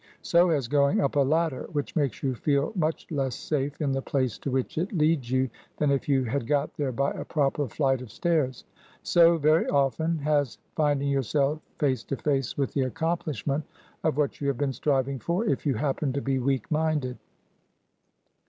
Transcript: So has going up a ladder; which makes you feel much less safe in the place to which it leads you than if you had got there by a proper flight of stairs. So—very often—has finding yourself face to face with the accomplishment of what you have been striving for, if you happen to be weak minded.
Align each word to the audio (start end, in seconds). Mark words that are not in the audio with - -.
So 0.23 0.49
has 0.49 0.67
going 0.67 0.99
up 0.99 1.15
a 1.15 1.19
ladder; 1.19 1.67
which 1.73 1.95
makes 1.95 2.23
you 2.23 2.33
feel 2.33 2.73
much 2.73 3.05
less 3.11 3.35
safe 3.35 3.79
in 3.79 3.91
the 3.91 4.01
place 4.01 4.39
to 4.39 4.49
which 4.49 4.79
it 4.79 4.91
leads 4.91 5.29
you 5.29 5.47
than 5.77 5.91
if 5.91 6.09
you 6.09 6.23
had 6.23 6.47
got 6.47 6.75
there 6.75 6.91
by 6.91 7.11
a 7.11 7.23
proper 7.23 7.67
flight 7.67 8.01
of 8.01 8.11
stairs. 8.11 8.63
So—very 9.03 9.67
often—has 9.67 10.57
finding 10.75 11.09
yourself 11.09 11.61
face 11.77 12.03
to 12.05 12.15
face 12.17 12.57
with 12.57 12.73
the 12.73 12.81
accomplishment 12.81 13.63
of 14.03 14.17
what 14.17 14.41
you 14.41 14.47
have 14.47 14.57
been 14.57 14.73
striving 14.73 15.19
for, 15.19 15.45
if 15.45 15.67
you 15.67 15.75
happen 15.75 16.13
to 16.13 16.21
be 16.23 16.39
weak 16.39 16.71
minded. 16.71 17.19